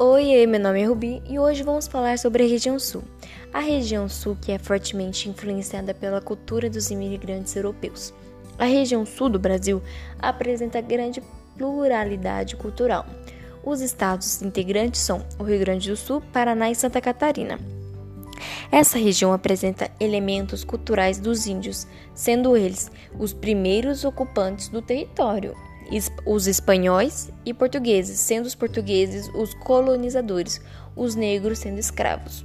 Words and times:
Oi, 0.00 0.46
meu 0.46 0.60
nome 0.60 0.80
é 0.80 0.84
Rubi 0.84 1.20
e 1.28 1.40
hoje 1.40 1.64
vamos 1.64 1.88
falar 1.88 2.20
sobre 2.20 2.44
a 2.44 2.46
região 2.46 2.78
sul. 2.78 3.02
A 3.52 3.58
região 3.58 4.08
sul 4.08 4.38
que 4.40 4.52
é 4.52 4.56
fortemente 4.56 5.28
influenciada 5.28 5.92
pela 5.92 6.20
cultura 6.20 6.70
dos 6.70 6.88
imigrantes 6.92 7.56
europeus. 7.56 8.14
A 8.56 8.64
região 8.64 9.04
sul 9.04 9.28
do 9.28 9.40
Brasil 9.40 9.82
apresenta 10.20 10.80
grande 10.80 11.20
pluralidade 11.56 12.54
cultural. 12.54 13.06
Os 13.64 13.80
estados 13.80 14.40
integrantes 14.40 15.00
são 15.00 15.26
o 15.36 15.42
Rio 15.42 15.58
Grande 15.58 15.90
do 15.90 15.96
Sul, 15.96 16.22
Paraná 16.32 16.70
e 16.70 16.76
Santa 16.76 17.00
Catarina. 17.00 17.58
Essa 18.70 18.98
região 18.98 19.32
apresenta 19.32 19.90
elementos 19.98 20.62
culturais 20.62 21.18
dos 21.18 21.48
índios, 21.48 21.88
sendo 22.14 22.56
eles 22.56 22.88
os 23.18 23.32
primeiros 23.32 24.04
ocupantes 24.04 24.68
do 24.68 24.80
território, 24.80 25.56
os 26.26 26.46
espanhóis 26.46 27.30
e 27.44 27.54
portugueses, 27.54 28.20
sendo 28.20 28.46
os 28.46 28.54
portugueses 28.54 29.28
os 29.34 29.54
colonizadores, 29.54 30.60
os 30.94 31.14
negros 31.14 31.60
sendo 31.60 31.78
escravos. 31.78 32.44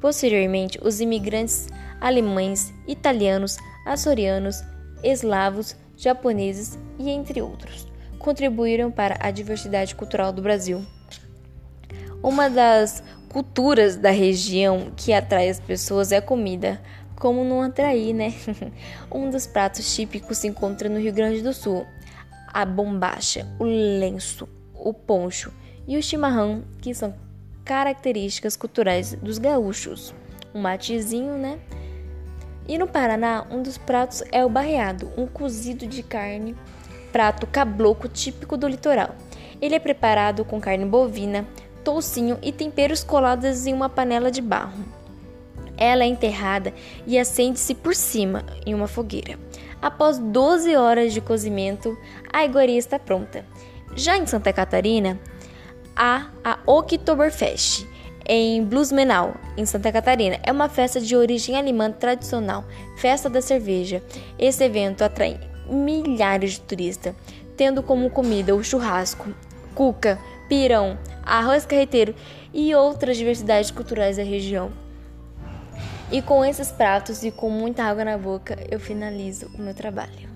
Posteriormente, 0.00 0.78
os 0.82 1.00
imigrantes 1.00 1.68
alemães, 2.00 2.72
italianos, 2.88 3.56
açorianos, 3.86 4.62
eslavos, 5.02 5.76
japoneses 5.96 6.78
e 6.98 7.10
entre 7.10 7.40
outros 7.40 7.92
contribuíram 8.22 8.90
para 8.90 9.18
a 9.20 9.30
diversidade 9.30 9.94
cultural 9.94 10.32
do 10.32 10.40
Brasil. 10.40 10.86
Uma 12.22 12.48
das 12.48 13.02
culturas 13.28 13.96
da 13.96 14.10
região 14.10 14.92
que 14.96 15.12
atrai 15.12 15.48
as 15.48 15.58
pessoas 15.58 16.12
é 16.12 16.18
a 16.18 16.22
comida. 16.22 16.80
Como 17.16 17.44
não 17.44 17.60
atrair, 17.60 18.14
né? 18.14 18.32
um 19.10 19.28
dos 19.28 19.46
pratos 19.46 19.94
típicos 19.94 20.38
se 20.38 20.46
encontra 20.46 20.88
no 20.88 21.00
Rio 21.00 21.12
Grande 21.12 21.42
do 21.42 21.52
Sul, 21.52 21.84
a 22.52 22.64
bombacha, 22.64 23.46
o 23.58 23.64
lenço, 23.64 24.48
o 24.74 24.92
poncho 24.92 25.52
e 25.86 25.96
o 25.96 26.02
chimarrão, 26.02 26.62
que 26.80 26.94
são 26.94 27.14
características 27.64 28.56
culturais 28.56 29.14
dos 29.14 29.38
gaúchos. 29.38 30.14
Um 30.54 30.60
matezinho, 30.60 31.38
né? 31.38 31.58
E 32.68 32.78
no 32.78 32.86
Paraná, 32.86 33.46
um 33.50 33.62
dos 33.62 33.76
pratos 33.76 34.22
é 34.30 34.44
o 34.44 34.48
barreado, 34.48 35.10
um 35.16 35.26
cozido 35.26 35.86
de 35.86 36.02
carne, 36.02 36.54
prato 37.10 37.46
cabloco 37.46 38.08
típico 38.08 38.56
do 38.56 38.68
litoral. 38.68 39.14
Ele 39.60 39.74
é 39.74 39.78
preparado 39.78 40.44
com 40.44 40.60
carne 40.60 40.84
bovina, 40.84 41.46
toucinho 41.84 42.38
e 42.42 42.52
temperos 42.52 43.02
colados 43.02 43.66
em 43.66 43.72
uma 43.72 43.88
panela 43.88 44.30
de 44.30 44.40
barro. 44.40 44.84
Ela 45.76 46.04
é 46.04 46.06
enterrada 46.06 46.72
e 47.06 47.18
acende-se 47.18 47.74
por 47.74 47.94
cima 47.94 48.44
em 48.64 48.74
uma 48.74 48.86
fogueira. 48.86 49.38
Após 49.82 50.16
12 50.16 50.76
horas 50.76 51.12
de 51.12 51.20
cozimento, 51.20 51.98
a 52.32 52.44
iguaria 52.44 52.78
está 52.78 53.00
pronta. 53.00 53.44
Já 53.96 54.16
em 54.16 54.24
Santa 54.26 54.52
Catarina, 54.52 55.18
há 55.96 56.28
a 56.44 56.60
Oktoberfest 56.64 57.84
em 58.24 58.64
Blumenau, 58.64 59.34
em 59.56 59.66
Santa 59.66 59.90
Catarina. 59.90 60.38
É 60.44 60.52
uma 60.52 60.68
festa 60.68 61.00
de 61.00 61.16
origem 61.16 61.56
alemã 61.56 61.90
tradicional, 61.90 62.64
festa 62.96 63.28
da 63.28 63.42
cerveja. 63.42 64.00
Esse 64.38 64.62
evento 64.62 65.02
atrai 65.02 65.40
milhares 65.68 66.52
de 66.52 66.60
turistas, 66.60 67.12
tendo 67.56 67.82
como 67.82 68.08
comida 68.08 68.54
o 68.54 68.62
churrasco, 68.62 69.34
cuca, 69.74 70.16
pirão, 70.48 70.96
arroz 71.24 71.66
carreteiro 71.66 72.14
e 72.54 72.72
outras 72.72 73.16
diversidades 73.16 73.72
culturais 73.72 74.16
da 74.16 74.22
região. 74.22 74.70
E 76.12 76.20
com 76.20 76.44
esses 76.44 76.70
pratos 76.70 77.24
e 77.24 77.30
com 77.30 77.48
muita 77.48 77.84
água 77.84 78.04
na 78.04 78.18
boca, 78.18 78.58
eu 78.70 78.78
finalizo 78.78 79.46
o 79.54 79.62
meu 79.62 79.72
trabalho. 79.72 80.31